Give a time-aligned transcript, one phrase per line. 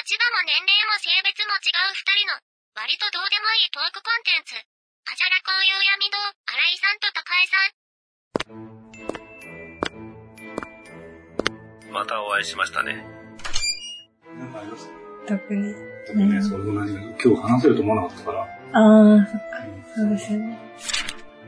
[0.00, 2.40] 立場も年齢も性別も違う二人の、
[2.72, 4.56] 割とどうでもいいトークコンテンツ。
[4.56, 6.16] あじゃらこういう闇堂、
[6.48, 7.60] 新井さんと高井さ
[11.84, 11.92] ん。
[11.92, 13.04] またお会いしましたね。
[14.40, 14.88] なんかあります
[15.28, 15.74] 特に。
[16.08, 18.40] 特にね、それも何も今日話せると思わなかったから。
[18.40, 18.48] あ
[19.20, 19.60] あ、そっか。
[20.00, 20.58] そうですよね。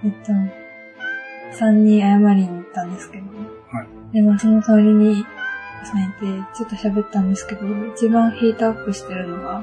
[0.04, 3.24] えっと、三人謝りに行ったんですけど、
[3.72, 3.88] はい。
[4.12, 5.24] で、まあその通りに
[6.54, 9.62] ちょっと喋ったんですけど、一番ヒートアップしてるのが、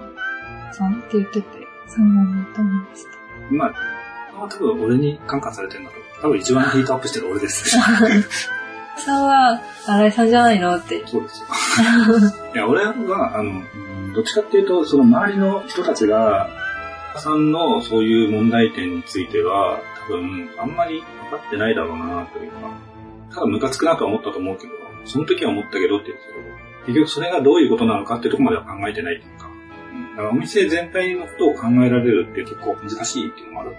[0.71, 1.47] さんって言ってて、
[1.87, 3.10] そうなんだと思いました。
[3.51, 3.73] まあ、
[4.37, 5.97] まあ多分俺に感化されてるんだと。
[6.21, 7.69] 多分一番ヒートアップしてる俺です。
[8.97, 11.04] さんは、新井さんじゃないのって。
[11.07, 11.47] そうですよ。
[12.54, 12.93] いや、俺は、
[13.38, 16.49] あの、うんどっちかっていうと、その周りの人たちが、
[17.18, 22.57] さんのそういう問題点については、多分、あんまり分かってないだろうな、というか、
[23.33, 24.74] ただムカつくなとは思ったと思うけど、
[25.06, 33.75] その時は思ったけどって言ってたけど、結局それがどういうことなのかっていうところまでは考えてないっていうか、うんだからお店全体のことを考えられるって結構難しいっていうのもある。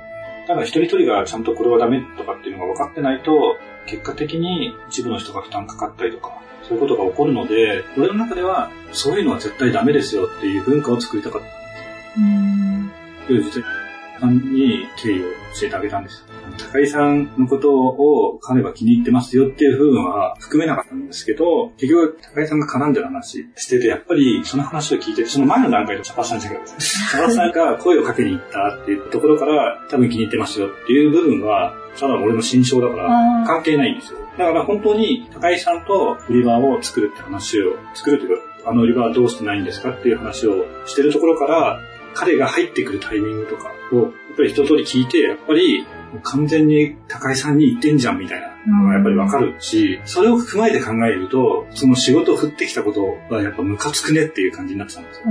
[0.46, 12.20] ただ一人一人がちゃんとこれはダメとかっていうのが分かってないと、結果的に一部の人が負担かかったりとか、そういうことが起こるので、俺の中ではそういうのは絶対ダメですよっていう文化を作りたかった。
[12.20, 12.90] ん。
[13.26, 13.79] という実際
[14.20, 15.22] さんに経緯を
[15.58, 16.26] 教えてあげたんですよ。
[16.58, 26.64] 高井さんのことを彼は気に入ってますよっていう部分は含めなかったんですけど、結局高井さんが絡んでる話してて、やっぱりその話を聞いてて、その前の段階で茶髪さんでしたけど、
[27.10, 34.18] 茶髪さんが声をかけに行ったっていうところから多分気に入ってますよっていう部分は、ただ俺の心象だから関係ないんですよ。
[34.38, 41.80] だから本当に高井さんと売り場を作るって話を、作るというか、あの売り場はどうしてないんですかっていう話をしてるところから、
[42.14, 45.86] 彼が入ってくるタイミングとかを、やっぱり一通り聞いて、やっぱり
[46.22, 55.24] 完全に高井さんに言ってんじゃんみたいなのがやっぱりわかるし、それを踏まえて考えると、その仕事を振ってきたことはやっぱムカつくねっていう感じになってたんですよ。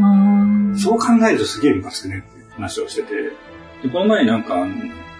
[0.91, 3.13] そう考えるとすげえムカつくねっていう話をしてて、
[3.83, 4.67] で、この前なんか、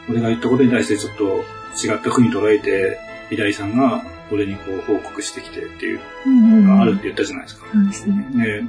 [0.10, 1.44] 俺が言ったことに対してちょっと
[1.86, 2.98] 違った風に捉えて、
[3.30, 7.68] 美大さんが俺にこう報告してきてっていううんうんのがあるって言ったじゃないですか。
[7.72, 8.28] そうですね。
[8.34, 8.64] で、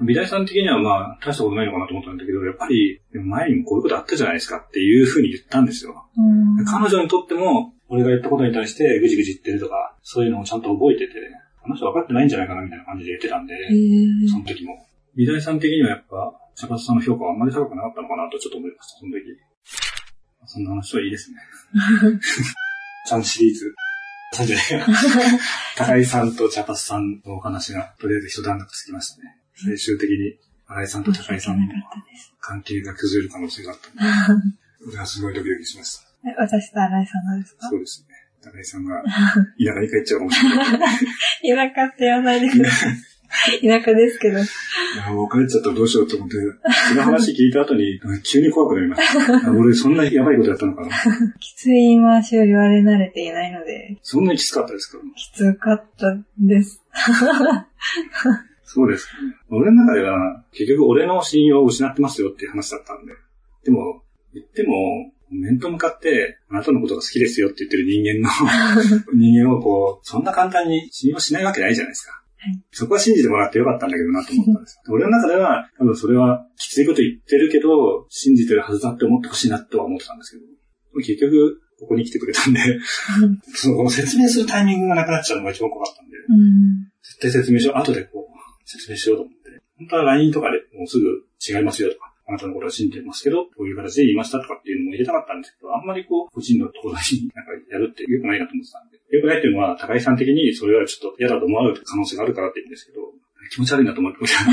[0.00, 5.94] 美大さん的にはまあ、大したことないのかなと思ったんだけど、やっぱり、前にもこういうことあったじゃないですかっていう風に言ったんですよ。
[6.16, 11.14] うん彼女にとっても、俺が言ったことに対してぐじぐじ言ってるとか、そういうのをちゃんと覚えてて、
[11.62, 13.54] あの人分かってないんじゃないかなみたいな感じで言ってたんで、
[14.28, 14.86] その時も。
[15.16, 19.24] 美大さん的にはやっぱ、茶髪さんの評価はあんまり高くなかったのかなとちょっと思いました、その時。
[20.46, 21.36] そんな話はいいですね。
[23.06, 23.74] ちゃんとシリーズ。
[25.76, 29.43] 高井さんと茶髪さんのお話が、とりあえず一段落つきましたね。
[29.56, 31.64] 最終的に、新井さんと高井さんの。
[32.40, 34.54] 関係が崩れる可能性があったので、
[34.88, 36.28] 俺はすごいドキドキしました。
[36.30, 37.68] え私と新井さんのですか？
[37.68, 38.14] そうですね。
[38.42, 40.68] 高井さんが田舎に帰っちゃうかもしれない。
[41.72, 42.94] 田舎って言わないでください。
[43.66, 44.38] 田舎ですけど。
[44.38, 44.42] い
[44.98, 46.36] や、もう帰っちゃったらどうしようと思って、
[46.90, 49.48] その話聞いた後に、急に怖くなりました。
[49.48, 50.88] あ俺、そんなやばいことやったのかな。
[51.40, 54.98] きつい言い回しを言われ慣れていないので、そんなにきつかったですか？
[55.16, 56.80] きつかったです。
[58.74, 59.08] そうです。
[59.50, 63.12] 俺の中では、結局俺の信用を失ってますよっていう話だったんで。
[63.64, 64.02] でも、
[64.34, 64.74] 言っても、
[65.30, 68.30] 面と向かって、あなたのことが好きですよって言ってる人間の、
[69.14, 72.12] 人間をこう、そんな簡単に信用しないわけないじゃないですか。
[72.12, 72.24] はい
[72.72, 74.78] そこは信じてもらってよかったんだけどなと思ったんです。
[74.90, 82.60] 俺の中では、多分それはきついこと言ってるけど、信じてるはずだって思ってほしいなとは思ってたんですけど、結局、ここに来てくれたんで、
[83.54, 86.88] その説明するタイミングがなくなっちゃうのが一番怖かったんで、うん。
[87.02, 87.78] 絶対説明しよう。
[87.78, 88.23] 後でこう、
[88.64, 89.62] 説明しようと思って。
[89.78, 98.98] 本当は LINE とかでもうすぐ違いますよとか、あなたのことは信じてますけど、こういう形で言いましたとかっていうのも入れたかったんですけど、あんまりこう、個人のところになんかやるって良くないなと思ってたんで。
[99.12, 103.02] 良くないっていうのは、高井さん的にそれはちょっと嫌だと思われる可能性があるからって言うんですけど、
[103.52, 104.44] 気持ち悪いなと思ってました。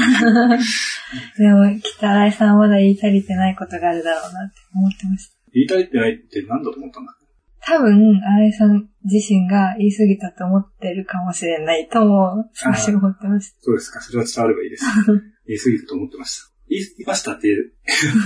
[1.40, 5.36] でも、きっと新井さんはまだ言い足りてないことがあるだろうなって思ってました。
[5.54, 7.16] 言いたいってないって何だと思ったんだ
[7.64, 13.58] 多分、新井さん自身が言い過ぎたと思ってるかもしれないとも少し思ってました。
[13.62, 14.02] そうですか。
[14.02, 14.86] それは伝わればいいです。
[15.46, 16.52] 言い過ぎたと思ってました。
[16.69, 17.48] 言い過ぎましたって、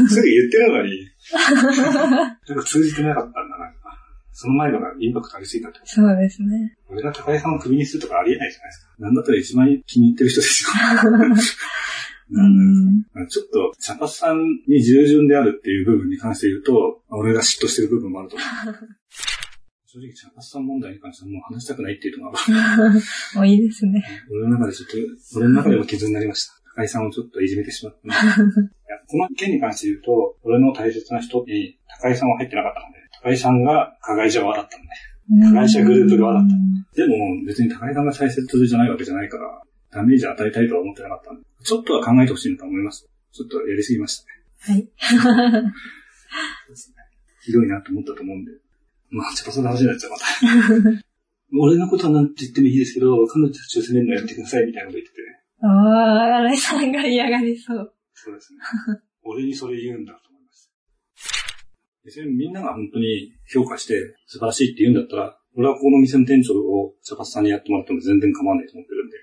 [0.07, 1.09] すぐ言ってるのに、
[2.47, 3.75] なんか通じてなかったんだな。
[4.37, 5.79] その前のがインパクトありすぎたって。
[5.85, 6.75] そうですね。
[6.89, 8.95] 俺が高井さんをクビにするとかありえないじゃないですか。
[8.99, 10.69] なんだったら一番気に入ってる人ですよ。
[12.31, 12.74] う なん。
[13.27, 18.75] ちょっと、茶髪さんに従順であるっていう部分に関して言うと、俺が嫉妬してる部分もあると思う。
[19.95, 22.37] 正直、茶髪さん問題に関してはもう話したくないっていうのが、
[23.35, 24.03] もういいですね。
[24.29, 26.53] 俺の中でちょっと、俺の中でも傷になりました。
[26.75, 28.09] 高井さんをちょっといじめてしまった。
[29.07, 37.15] この件に関して言うと、俺の大切な人に高井さんは入ってなかったので、高井さんが加害者側だったので、加害者グループ側だったでも
[37.45, 39.61] 別に高井さんが大切じゃないわけじゃないから、
[39.95, 43.07] ダメージを与えたいとは思ってなかったんで、ちょっとは考えてほしいなと思います。
[43.31, 44.35] ちょっとやりすぎましたね。
[44.59, 44.89] はい。
[44.99, 45.71] そう
[46.69, 46.95] ですね。
[47.41, 48.51] ひどいなと思ったと思うんで。
[49.09, 50.25] まあ、ちょっとそんな話になっちゃう、また。
[51.57, 55.27] 俺のことはなんて言ってもいいですけど、彼女たちを責めるのやめてくださいみたいなこと言っててね。
[55.61, 57.93] ああ、新井さんが嫌がりそう。
[58.13, 58.59] そうですね。
[59.23, 60.69] 俺にそれ言うんだと思います。
[62.03, 69.17] 別にみんなが本当に評価して素晴らしいって言うんだったら、俺はここの店の店長を茶髪さんにやってもらっても全然構わないと思ってるんで、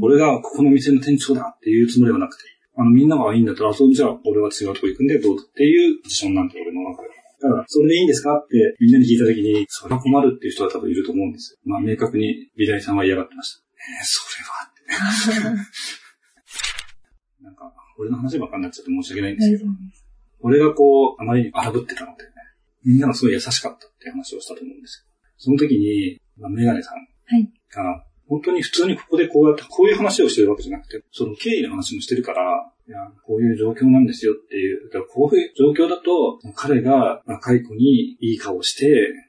[0.00, 0.04] ん。
[0.04, 2.44] 俺がここの店の店長だっていうつもりはなくて、
[2.76, 7.08] あのみんながいいんだったら、あ、そうじゃあ俺は違うとこ行くんでどうだっていうポジションなんで俺の中で。
[7.40, 11.58] だから、それでいいんですかってみんなに聞いたときに、それは困るっていう人は多分いると思うんですよ。
[11.64, 13.62] まあ明確に美大さんは嫌がってました。
[13.80, 15.56] えー、それはってね。
[17.42, 19.70] なんか、俺の話ばっかになっちゃって申し訳ないんですけど。
[20.40, 22.30] 俺がこう、あまりに荒ぶってたのでね、
[22.84, 25.09] みんながすごい優しかったって話をしたと思うんですよ。
[25.40, 27.50] その時に、まあ、メガネさんはい。
[27.74, 32.42] が、本当に普通にここでこうやって、こういう話をしてるわけじゃなくて、その経緯の話もしてるから、
[32.86, 38.86] いや、こういう状況なんですよっていう、だからこういう状況だと、彼が若い子にいい顔をして、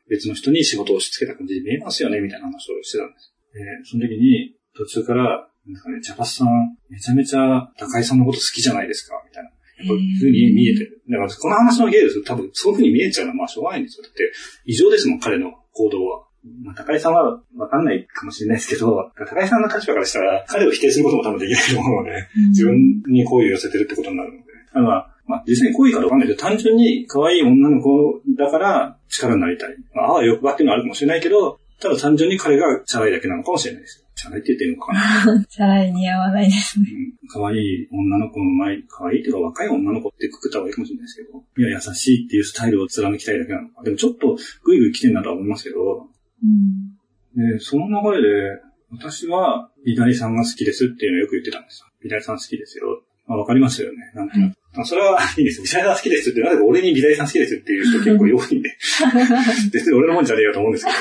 [0.09, 3.33] 別の人に仕事を押し付けた感じに見えますよね、みたいな話をしてたんです。
[3.53, 6.47] で、その時に、途中から、なんかね、茶髪さん、
[6.89, 9.49] めちゃめちゃ高井さんのこと好きじゃないですか、みたいな。
[9.87, 11.01] こういう風に見えてる。
[11.09, 14.03] だから、この話の芸ですと多分そういう風に見えちゃうのはまあしょうがないんですよ。
[14.03, 14.31] だって、
[14.65, 16.25] 異常ですもん、彼の行動は。
[16.63, 24.43] まあ、高井さんはわかんないかもしれないですけど、高井さんの立場からしたら、彼を否定することも多分できないと思うので、自分に好意を寄せてるってことになるので。
[24.73, 29.75] だから、まあ、実際に好意かどうかわかんないけど、単純に可愛い女の子だから力になりたい。
[29.93, 34.00] まあ、あわよくばっていうのはあるかもしれないけど、ただ単純に彼がチャラいだけなのかもしれないです。
[34.15, 35.45] チャラいって言っていいのかな。
[35.49, 36.85] チャラい似合わないですね。
[36.91, 43.83] うん可愛い女の子の前、可愛いっていうか若い女の子ってくくった方がいいかもしれないですけど、いや、優しいっていうスタイルを貫きたいだけなのか。
[43.83, 46.09] でもちょっとグイグイ来てんなとは思いますけど、
[46.43, 47.51] うん。
[47.53, 48.61] で、その流れで、
[48.91, 51.87] 私は美大さんが好きですっていうのをよく言ってたんですよ。
[52.03, 53.03] 美大さん好きですよ。
[53.27, 54.11] まあ、わかりますよね。
[54.13, 54.57] なんとなく。
[54.73, 55.61] まあそれはいいです。
[55.61, 58.69] 美大さん好きですって、なぜか俺に美大さん好きですっていう人 結構多いんで。
[59.71, 60.97] 全然俺のもんじゃねえよと思うんですけど。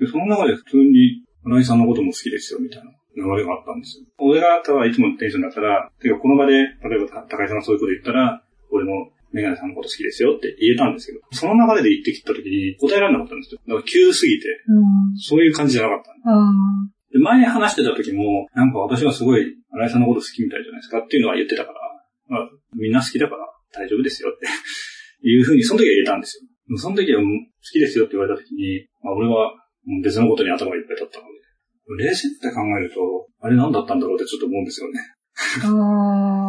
[0.00, 4.04] で、でその中で普通に、新井さんのことも好きですよ、みたいな流れがあったんですよ。
[4.18, 6.68] 俺がただいつものテンションだったら、てかこの場で、例え
[7.10, 13.60] ば高井さんがそういうこと言ったら、俺もメガネさんのこと好きですよって言えたんですけど、その流れで言ってきた時に答えられなかったんですよ。
[13.66, 15.18] だから急すぎて、うん。
[15.18, 21.80] そういう感じじゃなかったんで前話してた時も、なんか私がすごい、新井さんのこと好きみたいじゃないですかっていうのは言ってたから、
[22.28, 24.46] まあ、みんな好きだから大丈夫ですよって
[25.26, 26.78] いうふうに、その時は言えたんですよ。
[26.78, 27.26] その時は好
[27.72, 29.56] きですよって言われた時に、まあ俺は
[30.02, 31.37] 別のことに頭がいっぱい立ったので、
[31.96, 35.00] 冷静って考えると、あれ何だったんだろうってちょっと思うんですよね。
[35.64, 35.68] あ。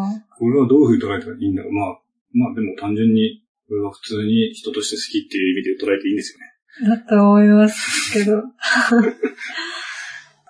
[0.10, 1.74] あこれはどういうふうに捉えたらいいんだろう。
[1.74, 2.00] まあ、
[2.34, 6.46] まあでも単純に、これは普通に人として好きっていう意味で捉えていいんですよね。
[6.94, 6.98] あ。
[6.98, 8.44] だと思いますけど。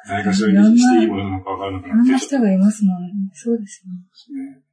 [0.10, 3.14] 何かしらにしていいものなのかわからなくいろんななってきた人がいますもんね。
[3.34, 3.94] そうですね。
[4.34, 4.64] ね。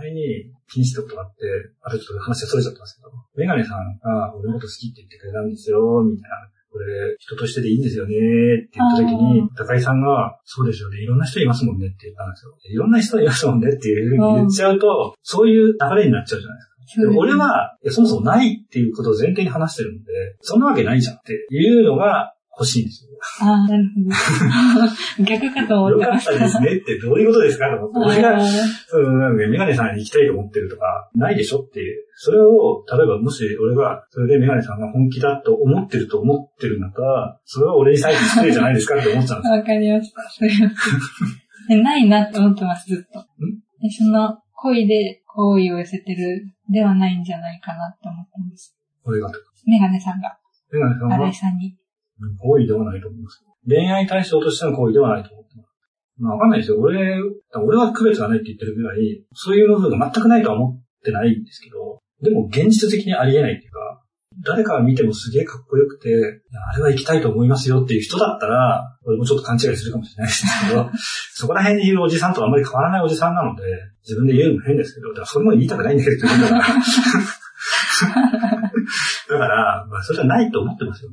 [0.00, 1.44] 前に気にしたことがあって、
[1.82, 6.57] あとちょっと話がそれちゃってますけど、メガネさんが俺のこと好きって言ってくれたんですよ、みたいな。
[6.70, 8.16] これ、人としてでいいんですよね、っ
[8.68, 12.54] て言った時に、高井さんが、そうですよね、いろんな人いますもんねって言ったんですよ。
[12.70, 17.02] いろんな人いますもんねっていうふうに言っちゃうと、そういう流れになっちゃうじゃないですか。
[17.02, 23.10] でも俺は、そもそもないっていうことを前提に話してるんで、そんなわけないじゃんっていうのが欲しいんですよ。
[23.40, 25.24] ああ、なるほど。
[25.24, 26.38] 逆かと思ってよかっましたた。
[26.38, 28.20] ですねってどういうことですかと思って。
[28.20, 32.04] 俺がなんかメガネさんに行きたいと思ってるとか、ないでしょっていう。
[32.16, 40.22] それを、例えばもし俺が、それでメガネさんが本気だと思ってると思ってるんだったら、それは俺に最後失礼じゃないですかって思っちゃうんですーわかりました。
[40.30, 40.70] それは
[41.70, 43.20] えないなって思ってます、ずっと。
[43.84, 48.74] えその、恋で好意を寄せてるではないんじゃないかなって思ってます。
[49.04, 49.30] 俺が。
[49.66, 50.36] メガネさんが、
[50.72, 51.14] メガネさんは？
[51.16, 51.76] 新井さんに。
[52.38, 53.44] 行為ではないと思います。
[53.66, 55.68] 恋愛対象としての行為ではないと思ってます。
[56.18, 56.78] まあわかんないですよ。
[56.80, 57.20] 俺、
[57.54, 63.78] 俺は区別がないって言ってるぐらい、そういう部分が全くないとは思ってないんですけど、でも現実的にありえないっていうか、
[64.44, 66.08] 誰かが見てもすげえかっこよくて、
[66.72, 70.90] あれは行きたいと思いますよっていう人だったら、俺もちょっと勘違いするかもしれないですけど、
[71.34, 73.62] そこら辺にいるおじさんとはあんまり変わらないおじさんなので、
[74.02, 76.26] 自分で言うのも変ですけど、だからそれも言いたくないんだけど、
[79.38, 79.86] だから。
[79.86, 81.10] まあ、それはないと思ってますよ。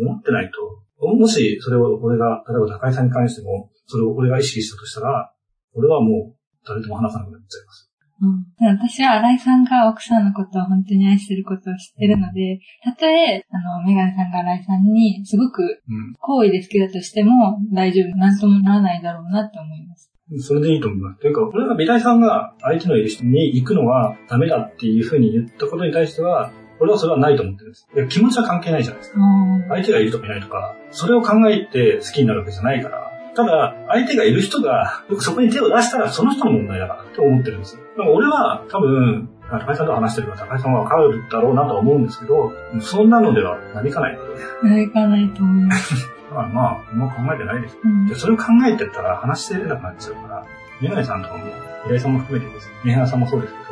[0.00, 0.84] 思ってないと。
[1.06, 5.32] もし、それを俺が、例えば高井さんに関しても、それを俺が意識したとしたら、
[5.74, 7.90] 俺はもう、誰とも話さなくなっちゃいます。
[8.22, 16.14] うん、私は新井さんが奥さんのことを本当に愛してることを知ってるので、たとえ、あの、メガネさんが新井さんにすごくうん。
[16.20, 20.10] 好意で好きだとしても大丈夫、なんともならないだろうなって思います。
[20.38, 21.20] それでいいと思います。
[21.20, 26.50] というか、俺が美大さんが相手のいる人に行くのはダメだっていうふうに言ったことに対しては、
[26.80, 27.88] 俺はそれはないと思ってるんです。
[27.94, 29.20] いや気持ちは関係ないじゃないですか。
[29.20, 37.82] うん相手がいるとかいないとか、それを考えて好きになるわけじゃないから、ただ、相手がいる人が、僕そこに手を出したらその人の問題だからって思ってるんですよ。
[37.96, 44.68] でも俺は多分、高井さんと話してるから高井さんはわかるだろうなとは思うんですけど、そんなのではなびかないので。
[44.70, 46.08] なびかないと思います。
[46.30, 47.78] だからまあ、あんま考えてないです。
[47.82, 50.46] うんで、それを考えてったら話してれなくなっちゃうから、
[50.80, 51.44] メガネさんとかも、
[51.84, 53.63] 平井さんも含めてですね、メガネさんもそうですけど、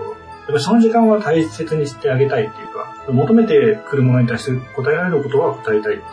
[0.42, 6.12] やっぱりその時間は大切にしてあげたいっていうか、求めてくるものに対して答えられることは答えたいっていうか、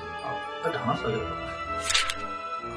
[0.64, 1.36] だって話すだけだから。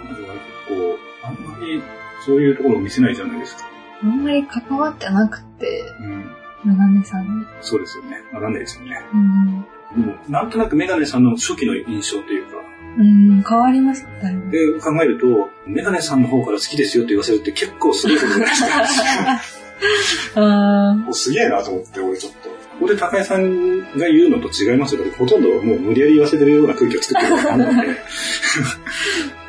[0.09, 1.83] 彼女は結構、あんまり
[2.25, 3.69] そういうところを見せないじゃないですか。
[4.03, 6.37] あんまり関わってなくて、うん。
[6.65, 7.47] メガネさんに。
[7.61, 8.17] そうですよね。
[8.33, 9.05] わかんないですよね。
[9.13, 9.63] うん。
[9.63, 9.67] で
[9.99, 12.57] も、なんとなくメガネさんの初期の印象というか、
[12.99, 14.51] うん、変わりましたよね。
[14.51, 19.41] で考えると、メガネさんの方から好きですよって言わせるって結構すごいことになってあ
[20.37, 22.49] もうすげえなと思って、俺ちょっと。
[22.49, 25.03] ここで高井さんが言うのと違いますよ。
[25.03, 27.87] だってほとんどもう無理やり言わせてるような空気を作ってるからなんで。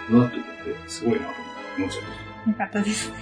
[0.09, 0.35] うわって
[0.65, 1.25] 言って、すごいなと
[1.77, 3.15] 思っちゃいましー、よかったですね。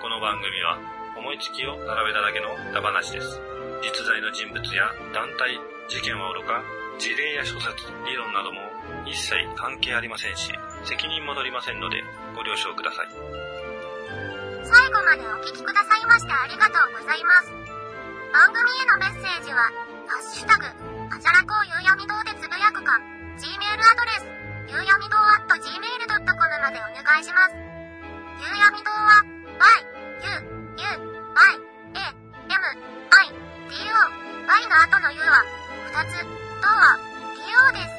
[0.00, 0.78] この番組は
[1.16, 3.40] 思いつきを並べただけの歌話です。
[3.82, 6.62] 実在の人物や団体、事件はおろか、
[6.98, 8.60] 事例や諸説、理論なども
[9.06, 10.52] 一切関係ありませんし、
[10.84, 12.02] 責任も取りませんので
[12.34, 13.08] ご了承ください。
[14.64, 17.52] 最後までお聞きくださいましてありがとうございます。
[18.32, 19.68] 番組へのメッセージは、
[20.08, 20.64] ハッシュタグ、
[21.12, 22.96] あじゃらこうゆうやみ堂でつぶやくか、
[23.36, 24.24] Gmail アドレス、
[24.72, 27.54] ゆうやみ堂 at gmail.com までお願いします。
[28.40, 29.20] ゆうやみ堂は、
[29.60, 29.84] y,
[30.24, 30.40] u,
[30.80, 30.88] u,
[31.36, 31.60] y,
[31.92, 32.08] a,
[32.48, 32.64] m,
[33.10, 34.00] i, d, o,
[34.48, 35.44] y の後の u は、
[35.92, 36.96] 2つ、とは、
[37.34, 37.90] d, o です。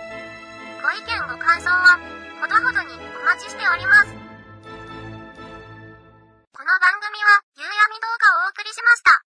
[0.80, 2.00] ご意見ご感想は、
[2.40, 4.16] ほどほどにお待ちしております。
[6.54, 9.33] この番組は、夕闇動画をお送りしました。